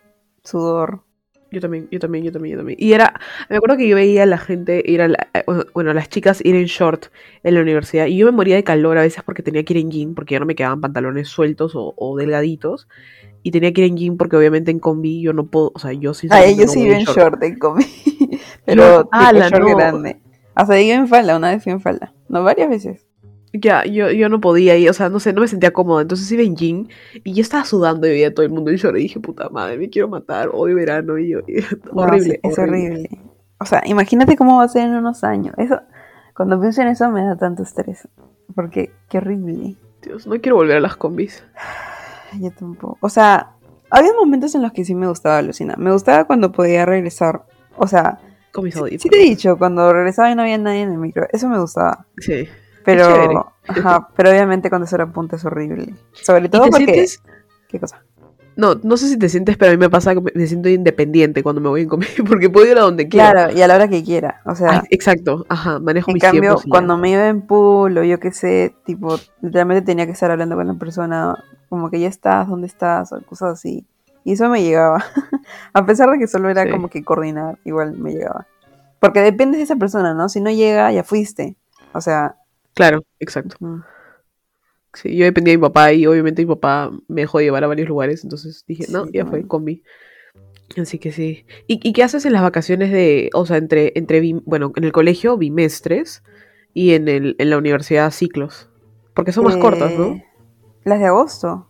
[0.44, 1.02] sudor.
[1.52, 2.78] Yo también, yo también, yo también, yo también.
[2.80, 3.12] Y era,
[3.48, 5.42] me acuerdo que yo veía a la gente ir a la, eh,
[5.74, 7.06] bueno, a las chicas ir en short
[7.42, 9.80] en la universidad y yo me moría de calor a veces porque tenía que ir
[9.80, 12.86] en jean, porque ya no me quedaban pantalones sueltos o, o delgaditos.
[13.42, 15.92] Y tenía que ir en jean porque obviamente en combi yo no puedo, o sea,
[15.92, 17.84] yo Ah, sinceramente yo no sí iba en short en combi,
[18.66, 19.76] pero Yo- tipo ala, short no.
[19.76, 20.16] grande.
[20.54, 23.06] Hasta iba en falda, una vez fui en falda, no varias veces.
[23.52, 26.02] Ya, yo, yo no podía ir, o sea, no sé, no me sentía cómoda.
[26.02, 26.88] Entonces iba en jean
[27.24, 29.48] y yo estaba sudando y veía a todo el mundo en short y dije, puta
[29.48, 31.60] madre, me quiero matar, odio verano y, yo- y-
[31.92, 33.10] No, horrible, sí, es horrible.
[33.58, 35.54] O sea, imagínate cómo va a ser en unos años.
[35.58, 35.80] Eso,
[36.34, 38.08] cuando pienso en eso me da tanto estrés,
[38.54, 39.76] porque qué horrible.
[40.02, 41.42] Dios, no quiero volver a las combis.
[42.40, 42.98] Yo tampoco.
[43.00, 43.50] O sea,
[43.90, 45.76] había momentos en los que sí me gustaba alucinar.
[45.78, 47.42] Me gustaba cuando podía regresar.
[47.76, 48.18] O sea,
[48.52, 49.02] Con mis sí, audífonos.
[49.02, 51.26] sí te he dicho, cuando regresaba y no había nadie en el micro.
[51.32, 52.06] Eso me gustaba.
[52.18, 52.48] Sí.
[52.84, 55.94] Pero, ajá, pero obviamente cuando eso era punta es horrible.
[56.12, 56.84] Sobre ¿Y todo porque.
[56.86, 57.22] sientes?
[57.68, 58.02] ¿Qué cosa?
[58.56, 61.42] No, no sé si te sientes, pero a mí me pasa que me- siento independiente
[61.42, 63.30] cuando me voy en combi, porque puedo ir a donde quiera.
[63.32, 64.40] Claro, y a la hora que quiera.
[64.44, 66.66] O sea, Ay, exacto, ajá, manejo en mis cambio, tiempos.
[66.66, 66.70] y ya.
[66.70, 70.56] cuando me iba en pool o yo qué sé, tipo, literalmente tenía que estar hablando
[70.56, 73.12] con la persona, como que ya estás, ¿dónde estás?
[73.12, 73.86] O cosas así.
[74.24, 75.02] Y eso me llegaba.
[75.72, 76.70] a pesar de que solo era Sí.
[76.70, 78.46] como que coordinar, igual me llegaba.
[78.98, 80.28] Porque depende de esa persona, ¿no?
[80.28, 81.56] Si no llega, ya fuiste.
[81.94, 82.34] O sea,
[82.80, 83.56] Claro, exacto.
[83.60, 83.80] mm,
[84.94, 87.88] Sí, yo dependía de mi papá y obviamente mi papá me dejó llevar a varios
[87.88, 89.84] lugares, entonces dije, no, ya fue, combi.
[90.76, 91.44] Así que sí.
[91.68, 94.92] ¿Y, y qué haces en las vacaciones de, o sea, entre, entre, bueno, en el
[94.92, 96.22] colegio, bimestres,
[96.74, 98.68] y en, el, en la universidad, ciclos?
[99.14, 100.14] Porque son más cortas, ¿no?
[100.14, 100.24] eh,
[100.84, 101.68] Las de agosto.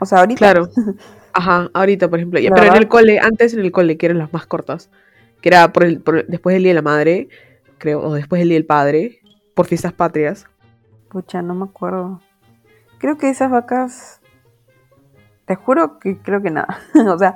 [0.00, 0.38] O sea, ahorita.
[0.38, 0.68] Claro.
[1.32, 2.40] Ajá, ahorita, por ejemplo.
[2.40, 4.90] Ya, pero en el cole, antes en el cole, que eran las más cortas,
[5.40, 7.28] que era por el, por- después del Día de la Madre,
[7.78, 9.21] creo, o después del Día del Padre,
[9.54, 10.46] por fiestas patrias.
[11.08, 12.20] Pucha, no me acuerdo.
[12.98, 14.20] Creo que esas vacas.
[15.46, 16.78] Te juro que creo que nada.
[17.08, 17.34] o sea,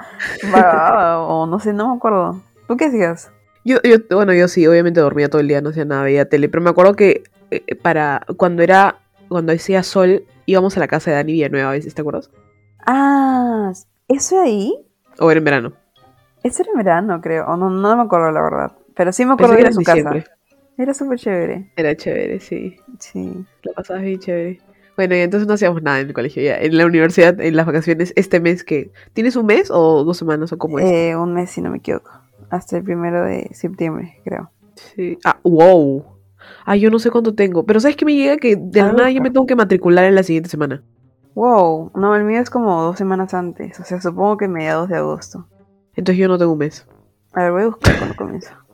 [1.21, 2.41] o no sé, no me acuerdo.
[2.67, 3.31] ¿Tú qué hacías?
[3.65, 6.49] Yo, yo, bueno, yo sí, obviamente dormía todo el día, no hacía nada, veía tele,
[6.49, 11.11] pero me acuerdo que eh, para cuando era, cuando hacía sol, íbamos a la casa
[11.11, 12.31] de Dani Villanueva ¿te acuerdas?
[12.87, 13.73] Ah,
[14.07, 14.73] ¿eso ahí?
[15.19, 15.73] O era en verano.
[16.45, 17.45] Eso era en verano, creo.
[17.47, 18.73] O no, no me acuerdo, la verdad.
[18.95, 20.13] Pero sí me acuerdo que de era su casa.
[20.79, 21.73] Era súper chévere.
[21.77, 22.77] Era chévere, sí.
[22.99, 23.45] Sí.
[23.63, 24.61] La pasabas bien chévere.
[24.97, 26.59] Bueno, y entonces no hacíamos nada en el colegio ya.
[26.59, 28.93] En la universidad, en las vacaciones, este mes que...
[29.13, 30.87] ¿Tienes un mes o dos semanas o cómo es?
[30.87, 32.11] Eh, un mes, si no me equivoco.
[32.51, 34.51] Hasta el primero de septiembre, creo.
[34.75, 35.19] Sí.
[35.25, 36.05] Ah, wow.
[36.65, 37.65] Ah, yo no sé cuánto tengo.
[37.67, 38.37] Pero ¿sabes qué me llega?
[38.37, 40.83] Que de la Ah, nada yo me tengo que matricular en la siguiente semana.
[41.35, 43.79] Wow, no, el mío es como dos semanas antes.
[43.79, 45.47] O sea, supongo que mediados de agosto.
[45.95, 46.87] Entonces yo no tengo un mes.
[47.35, 48.65] A ver, voy a buscar cuando comienza.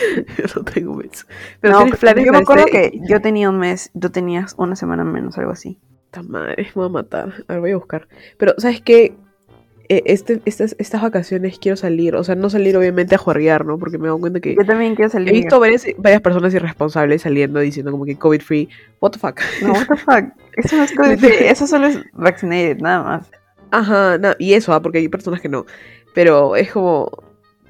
[0.38, 1.26] yo no tengo un mes.
[1.60, 1.86] Pero no,
[2.24, 5.78] yo me acuerdo que yo tenía un mes, tú tenías una semana menos, algo así.
[6.10, 7.44] Puta madre, me voy a matar.
[7.48, 8.08] A ver, voy a buscar.
[8.38, 9.16] Pero, ¿sabes qué?
[9.88, 13.78] eh, este, estas, estas vacaciones quiero salir, o sea, no salir obviamente a juerguear, ¿no?
[13.78, 15.28] Porque me doy cuenta que Yo también quiero salir.
[15.28, 18.68] he visto varias, varias personas irresponsables saliendo diciendo como que COVID free,
[19.00, 19.40] what the fuck.
[19.62, 20.24] No, what the fuck.
[20.56, 23.30] Eso no es COVID free, Eso solo es vaccinated, nada más.
[23.70, 25.66] Ajá, na- y eso, ah, porque hay personas que no.
[26.14, 27.10] Pero es como,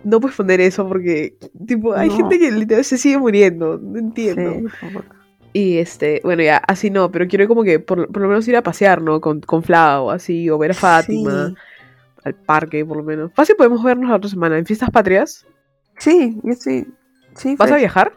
[0.04, 1.36] no puedes poner eso porque,
[1.66, 2.16] tipo, hay No.
[2.16, 4.70] gente que literal se sigue muriendo, no entiendo.
[4.80, 4.86] Sí.
[5.52, 8.56] Y este, bueno, ya, así no, pero quiero como que por, por lo menos ir
[8.56, 9.20] a pasear, ¿no?
[9.20, 11.54] Con, con Flau, así, o ver a Fátima, Sí.
[12.24, 13.30] al parque, por lo menos.
[13.34, 15.46] Fácil podemos vernos la otra semana, en Fiestas Patrias.
[15.98, 16.88] Sí, yo estoy.
[17.36, 18.12] Sí, ¿Vas a viajar?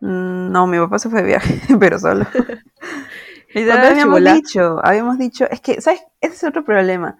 [0.00, 2.24] Mm, No, mi papá se fue de viaje, pero solo.
[3.54, 4.34] Habíamos chibola?
[4.34, 6.00] dicho, habíamos dicho, es que, ¿sabes?
[6.20, 7.18] Ese es otro problema.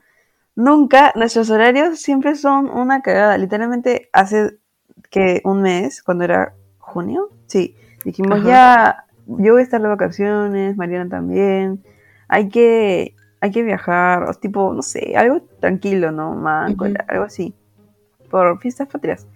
[0.56, 3.36] Nunca, nuestros horarios siempre son una cagada.
[3.38, 4.58] Literalmente hace
[5.10, 8.48] que un mes, cuando era junio, sí, dijimos Ajá.
[8.48, 11.82] ya, yo voy a estar de vacaciones, Mariana también,
[12.28, 16.30] hay que, hay que viajar, o tipo, no sé, algo tranquilo, ¿no?
[16.32, 16.94] Ujú.
[17.08, 17.54] algo así,
[18.30, 19.26] por fiestas patrias.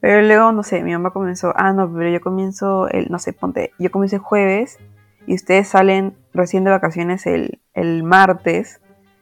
[0.00, 3.32] Pero luego, no sé, mi mamá comenzó, ah, no, pero yo comienzo el, no sé,
[3.32, 4.78] ponte, yo comienzo el jueves
[5.26, 8.79] y ustedes salen recién de vacaciones el, el martes.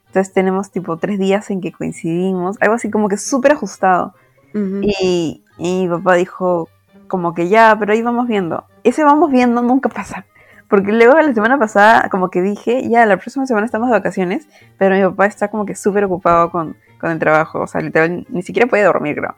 [0.09, 4.15] Entonces tenemos tipo tres días en que coincidimos, algo así como que súper ajustado.
[4.55, 4.81] Ujú.
[4.83, 6.69] Y, y mi papá dijo
[7.07, 8.65] como que ya, pero ahí vamos viendo.
[8.85, 10.25] Ese vamos viendo nunca pasa.
[10.69, 14.47] Porque luego la semana pasada como que dije, ya, la próxima semana estamos de vacaciones,
[14.79, 17.61] pero mi papá está como que súper ocupado con, con el trabajo.
[17.61, 19.35] O sea, literal, ni siquiera puede dormir, creo.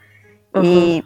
[0.53, 0.65] Ajá.
[0.67, 1.05] Y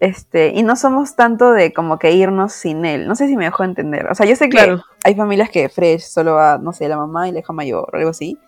[0.00, 3.06] este, y no somos tanto de como que irnos sin él.
[3.08, 4.06] No sé si me dejó entender.
[4.10, 4.82] O sea, yo sé que Claro.
[5.02, 7.96] hay familias que fresh solo va, no sé, la mamá y la hija mayor o
[7.96, 8.38] algo así.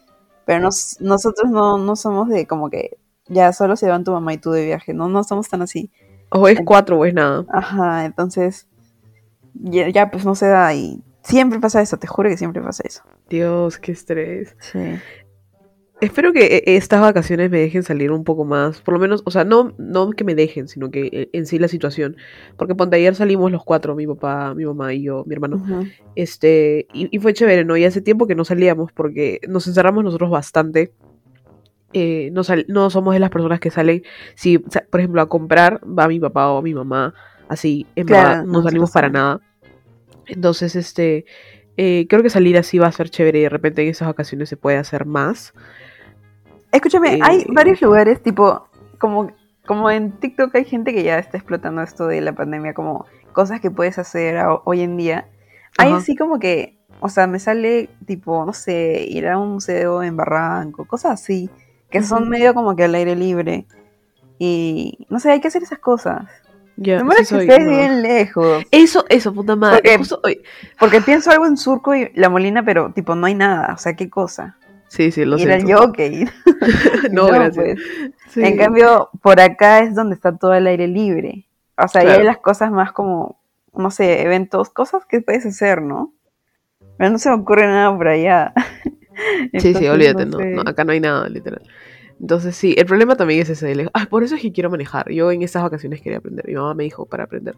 [0.46, 2.96] Pero nos- nosotros no, no somos de como que
[3.28, 4.94] ya solo se van tu mamá y tú de viaje.
[4.94, 5.90] No, no somos tan así.
[6.30, 7.44] O es cuatro o es nada.
[7.50, 8.66] Ajá, entonces
[9.54, 12.85] ya, ya, pues no se da y siempre pasa eso, te juro que siempre pasa
[12.87, 13.02] eso.
[13.28, 14.56] Dios, qué estrés.
[14.61, 14.78] Sí.
[15.98, 19.30] Espero que eh, estas vacaciones me dejen salir un poco más, por lo menos, o
[19.30, 22.16] sea, no, no que me dejen, sino que eh, en sí la situación.
[22.56, 25.56] Porque ponte ayer salimos los cuatro, mi papá, mi mamá y yo, mi hermano.
[25.56, 25.82] Ujú.
[26.14, 27.76] Este, y, y fue chévere, ¿no?
[27.78, 30.94] Y hace tiempo que no salíamos porque nos encerramos nosotros bastante.
[31.92, 34.02] Eh, no, sal- no somos de las personas que salen,
[34.35, 37.14] si, por ejemplo, a comprar, va mi papá o mi mamá,
[37.48, 39.40] así, en Claro, verdad, no salimos para nada.
[40.26, 41.26] Entonces, este,
[41.76, 44.48] eh, creo que salir así va a ser chévere y de repente en esas vacaciones
[44.48, 45.54] se puede hacer más.
[46.76, 49.30] Escúchame, Eh, hay varios lugares, tipo, como,
[49.66, 53.60] como en TikTok hay gente que ya está explotando esto de la pandemia, como cosas
[53.60, 55.28] que puedes hacer hoy en día.
[55.78, 60.02] Hay así como que, o sea, me sale, tipo, no sé, ir a un museo
[60.02, 61.50] en Barranco, cosas así,
[61.90, 63.66] que son medio como que al aire libre.
[64.38, 66.26] Y, no sé, hay que hacer esas cosas.
[66.78, 67.70] Ya, Demora sí que estés no.
[67.70, 68.62] bien lejos.
[68.70, 69.96] Eso, eso, puta madre.
[69.98, 70.42] Porque-
[70.78, 73.72] Porque pienso algo en Surco y La Molina, pero tipo no hay nada.
[73.72, 74.58] O sea, qué cosa.
[74.88, 75.79] Sí, sí, lo al siento.
[75.79, 76.25] jockey.
[77.11, 77.55] No, gracias.
[77.55, 77.81] pues.
[78.31, 78.42] Sí.
[78.42, 81.46] En cambio, por acá es donde está todo el aire libre.
[81.79, 83.38] O sea, ahí hay las cosas más como,
[83.75, 86.14] no sé, eventos, cosas que puedes hacer, ¿no?
[86.96, 88.55] Pero no se me ocurre nada por allá.
[89.59, 90.46] Sí, sí, olvídate, no, sé.
[90.46, 91.62] no, acá no hay nada, literal.
[92.20, 93.88] Entonces, sí, el problema también es ese.
[93.92, 95.11] Ah, por eso es que quiero manejar.
[95.11, 96.46] Yo en estas vacaciones quería aprender.
[96.46, 97.55] Mi mamá me dijo para aprender.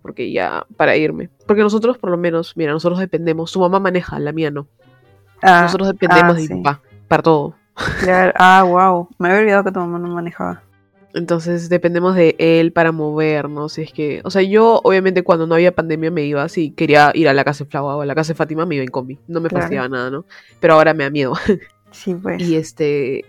[0.00, 1.30] Porque ya, para irme.
[1.46, 3.50] Porque nosotros, por lo menos, mira, nosotros dependemos.
[3.50, 4.66] Su mamá maneja, la mía no.
[5.42, 6.54] Ah, nosotros dependemos ah, de sí.
[6.54, 7.54] mi papá para todo.
[8.00, 8.32] claro.
[8.38, 9.08] Ah, wow.
[9.18, 10.62] Me había olvidado que tu mamá no manejaba.
[11.14, 13.76] Entonces, dependemos de él para movernos.
[13.76, 16.48] Es que, o sea, yo, obviamente, cuando no había pandemia me iba.
[16.48, 18.76] Si quería ir a la casa de Flava o a la casa de Fátima, me
[18.76, 19.18] iba en combi.
[19.28, 19.62] No me Claro.
[19.62, 20.24] fastidiaba nada, ¿no?
[20.60, 21.34] Pero ahora me da miedo.
[21.94, 22.40] Sí, pues.
[22.40, 23.22] Y este.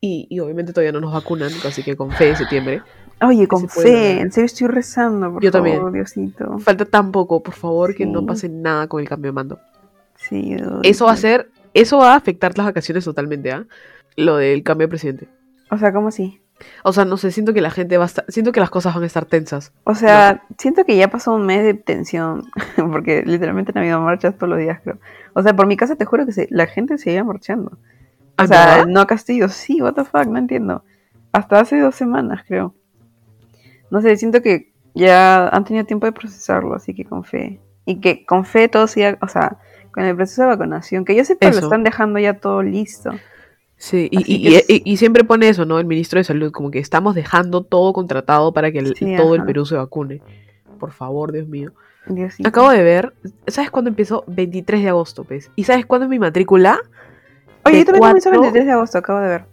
[0.00, 2.80] Y, y obviamente todavía no nos vacunan, así que con fe, septiembre.
[3.20, 3.92] Oye, con puede fe.
[3.92, 4.18] lograr.
[4.22, 5.92] En serio estoy rezando, por Yo favor, también.
[5.92, 6.58] Diosito.
[6.60, 8.26] Falta tan poco, por favor, que no Sí.
[8.26, 9.60] pase nada con el cambio de mando.
[10.28, 13.66] Sí, Eso va a ser, eso va a afectar las vacaciones totalmente, ¿ah?
[14.16, 15.28] Lo del cambio de presidente.
[15.70, 16.40] O sea, ¿cómo así?
[16.84, 18.94] O sea, no sé, siento que la gente va a estar, siento que las cosas
[18.94, 19.72] van a estar tensas.
[19.84, 22.50] O sea, siento que ya pasó un mes de tensión,
[22.92, 24.98] porque literalmente han habido marchas todos los días, creo.
[25.32, 27.70] O sea, por mi casa te juro que se- la gente seguía marchando.
[27.72, 27.78] O
[28.36, 28.92] ¿Ah, sea, no?
[29.00, 30.84] no Castillo, sí, what the fuck, no entiendo.
[31.32, 32.74] Hasta hace dos semanas, creo.
[33.90, 37.60] No sé, siento que ya han tenido tiempo de procesarlo, así que con fe.
[37.86, 39.58] Y que con fe todo siga, o sea,
[39.92, 41.66] con el proceso de vacunación, que yo sepa lo Eso.
[41.66, 43.10] están dejando ya todo listo.
[43.76, 45.78] Sí, y, Así y- que y- es- y- y siempre pone eso, ¿no?
[45.78, 49.34] El ministro de Salud, como que estamos dejando todo contratado para que el- Sí, todo
[49.34, 49.44] el.
[49.44, 50.20] Perú se vacune.
[50.78, 51.72] Por favor, Dios mío.
[52.06, 52.48] Diosito.
[52.48, 53.12] Acabo de ver,
[53.46, 54.24] ¿sabes cuándo empezó?
[54.26, 55.50] 23 de agosto, pues.
[55.56, 56.78] ¿Y sabes cuándo es mi matrícula?
[57.64, 59.44] Oye, de yo también comienzo el cuatro- 23 de agosto, acabo de ver.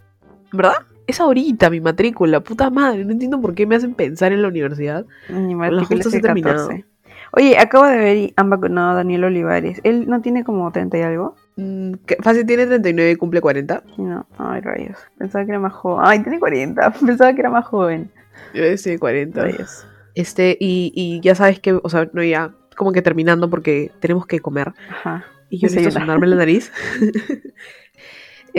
[0.54, 0.73] ¿Verdad?
[1.08, 3.06] Es ahorita mi matrícula, puta madre.
[3.06, 5.06] No entiendo por qué me hacen pensar en la universidad.
[5.30, 6.67] Mi la matrícula justa es se el ha terminado.
[6.67, 6.86] 14.
[7.34, 9.80] Oye, acabo de ver y han vacunado a Daniel Olivares.
[9.84, 11.36] Él no tiene como 30 y algo.
[11.56, 13.84] Mm, Fácil tiene 39 y cumple 40.
[13.96, 14.26] Sí, no.
[14.38, 14.98] Ay, rayos.
[15.18, 16.04] Pensaba que era más joven.
[16.06, 16.92] Ay, tiene 40.
[17.06, 18.12] Pensaba que era más joven.
[18.54, 19.42] Yo estoy 40.
[19.42, 19.88] Rayos.
[20.16, 24.26] Este, y, y ya sabes que, o sea, no ya, como que terminando porque tenemos
[24.26, 24.74] que comer.
[24.90, 25.26] Ajá.
[25.50, 26.72] Y yo necesito sonarme la nariz.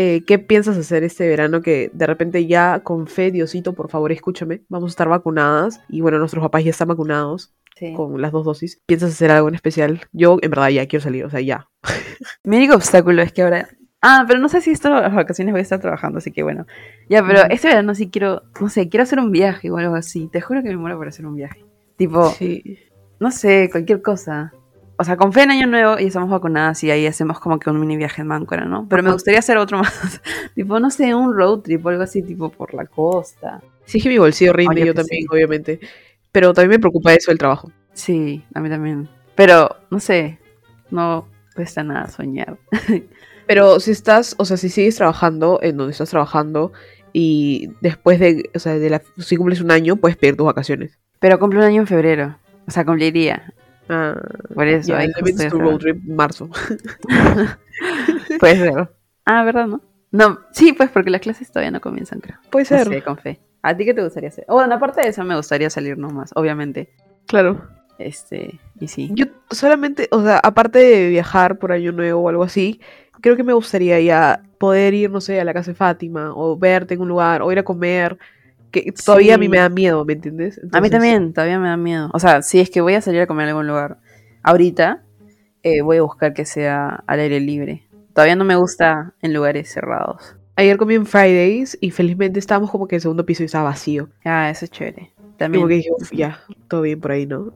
[0.00, 4.12] Eh, ¿Qué piensas hacer este verano que de repente ya con fe, Diosito, por favor
[4.12, 7.92] escúchame, vamos a estar vacunadas y bueno, nuestros papás ya están vacunados Sí.
[7.94, 8.80] con las dos dosis.
[8.86, 10.00] ¿Piensas hacer algo en especial?
[10.12, 11.68] Yo en verdad ya quiero salir, o sea, ya.
[12.44, 13.68] Mi único obstáculo es que ahora.
[14.00, 16.66] Ah, pero no sé si esto las vacaciones voy a estar trabajando, así que bueno.
[17.08, 20.28] Ya, pero este verano sí quiero, no sé, quiero hacer un viaje o algo así.
[20.32, 21.64] Te juro que me muero por hacer un viaje.
[21.96, 22.78] Tipo, Sí.
[23.18, 24.52] no sé, cualquier cosa.
[25.00, 27.70] O sea, con fe en Año Nuevo y estamos vacunadas y ahí hacemos como que
[27.70, 28.86] un mini viaje en Máncora, ¿no?
[28.88, 30.20] Pero me gustaría hacer otro más.
[30.54, 33.60] tipo, no sé, un road trip o algo así, tipo por la costa.
[33.84, 35.28] Sí es que mi bolsillo rinde, Oye, yo que también, sí.
[35.30, 35.80] obviamente.
[36.32, 37.70] Pero también me preocupa eso el trabajo.
[37.92, 39.08] Sí, a mí también.
[39.34, 40.38] Pero, no sé,
[40.90, 42.58] no cuesta nada soñar.
[43.46, 46.72] Pero si estás, o sea, si sigues trabajando en donde estás trabajando
[47.14, 50.98] y después de, o sea, de la, si cumples un año, puedes pedir tus vacaciones.
[51.18, 52.38] Pero cumple un año en febrero.
[52.66, 53.54] O sea, cumpliría.
[53.88, 54.20] Ah,
[54.54, 56.50] Por eso, justo tu road trip marzo.
[58.40, 58.90] Puede ser.
[59.30, 59.82] Ah, ¿verdad, no?
[60.10, 62.38] No, sí, pues porque las clases todavía no comienzan, creo.
[62.50, 63.38] Puede No ser, sé, con fe.
[63.62, 64.44] ¿A ti qué te gustaría hacer?
[64.48, 66.90] Bueno, aparte de eso, me gustaría salir nomás, obviamente.
[67.26, 67.68] claro.
[67.98, 69.10] Este, y sí.
[69.12, 72.80] Yo solamente, o sea, aparte de viajar por año nuevo o algo así,
[73.20, 76.56] creo que me gustaría ya poder ir, no sé, a la casa de Fátima o
[76.56, 78.16] verte en un lugar o ir a comer,
[78.70, 80.60] que todavía a mí me da miedo, ¿me entiendes?
[80.72, 82.10] A mí también, todavía me da miedo.
[82.12, 83.98] O sea, si es que voy a salir a comer en algún lugar
[84.42, 85.02] ahorita,
[85.62, 87.88] eh, voy a buscar que sea al aire libre.
[88.14, 90.37] Todavía no me gusta en lugares cerrados.
[90.58, 93.70] Ayer comí en Fridays y felizmente estábamos como que en el segundo piso y estaba
[93.70, 94.08] vacío.
[94.24, 95.12] Ah, eso es chévere.
[95.36, 95.62] También.
[95.62, 97.52] Como que dije, "Uf, ya, todo bien por ahí, ¿no?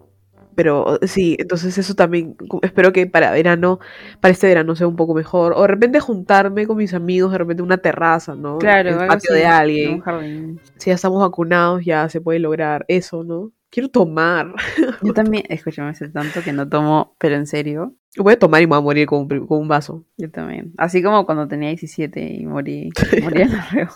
[0.55, 3.81] Pero sí, entonces eso también, espero que para verano,
[4.21, 5.53] para este verano sea un poco mejor.
[5.57, 8.59] O de repente juntarme con mis amigos, de repente una terraza, ¿no?
[8.59, 9.95] Claro, el patio así, de alguien.
[9.95, 10.61] Un jardín.
[10.77, 13.51] Si ya estamos vacunados, ya se puede lograr eso, ¿no?
[13.73, 14.53] Quiero tomar.
[15.03, 18.67] Yo también, escúchame, hace tanto que no tomo, pero en serio, Voy a tomar y
[18.67, 20.05] me voy a morir con un, con un vaso.
[20.19, 20.75] yo también.
[20.77, 22.91] Así como cuando tenía 17 y morí,
[23.23, 23.89] morí en.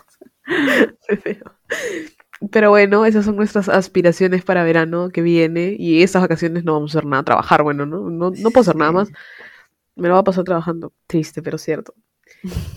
[2.50, 5.76] Pero bueno, esas son nuestras aspiraciones para verano que viene.
[5.78, 8.08] Y estas vacaciones no vamos a hacer nada, trabajar, bueno, ¿no?
[8.08, 9.10] No, no puedo hacer nada más.
[9.96, 10.94] Me lo va a pasar trabajando.
[11.06, 11.94] Triste, pero cierto.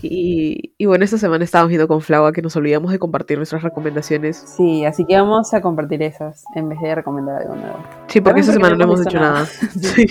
[0.02, 3.62] Y, y bueno, esta semana estábamos viendo con Flaua que nos olvidamos de compartir nuestras
[3.62, 4.36] recomendaciones.
[4.36, 7.78] Sí, así que vamos a compartir esas en vez de recomendar algo nuevo.
[8.08, 9.46] Sí, porque esta semana no hemos hecho nada.
[9.80, 10.06] Sí.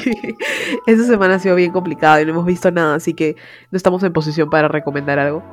[0.88, 3.36] Esta semana ha sido bien complicada y no hemos visto nada, así que
[3.72, 5.44] no estamos en posición para recomendar algo.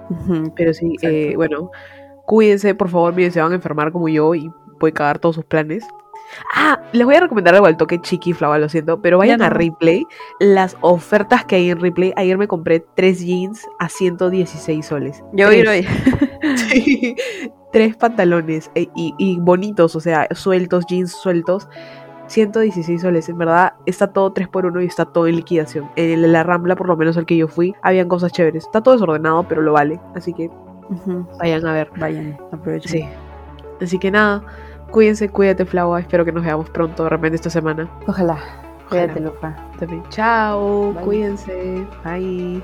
[0.55, 1.71] Pero sí, eh, bueno,
[2.25, 5.45] cuídense, por favor, miren, se van a enfermar como yo y puede cagar todos sus
[5.45, 5.85] planes.
[6.55, 9.47] Ah, les voy a recomendar algo al toque chiqui, Flava, lo siento, pero vayan Ya
[9.47, 9.51] a.
[9.51, 10.05] Replay.
[10.41, 15.23] Las ofertas que hay en Replay, ayer me compré tres jeans a 116 soles.
[15.33, 15.87] Yo voy a ir hoy.
[16.57, 17.17] Sí,
[17.73, 21.69] tres pantalones eh, y, y bonitos, o sea, sueltos, jeans sueltos.
[22.29, 25.91] 116 soles, en verdad está todo 3x1 y está todo en liquidación.
[25.97, 28.65] En la Rambla, por lo menos al que yo fui, habían cosas chéveres.
[28.65, 30.01] Está todo desordenado, pero lo vale.
[30.15, 30.51] Así que
[31.39, 31.91] vayan a ver.
[31.99, 32.91] Vayan, aprovechen.
[32.91, 33.09] Sí.
[33.81, 34.43] Así que nada,
[34.91, 36.01] cuídense, cuídate, Flaua.
[36.01, 37.89] Espero que nos veamos pronto, de repente esta semana.
[38.07, 38.35] Ojalá.
[38.87, 38.89] Ojalá.
[38.89, 39.57] Cuídate, Lufa.
[39.79, 40.03] También.
[40.11, 41.05] Chao, Bye.
[41.05, 41.87] cuídense.
[42.05, 42.63] Bye.